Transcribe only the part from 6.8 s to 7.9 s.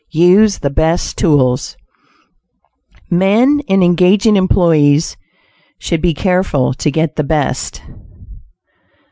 get the best.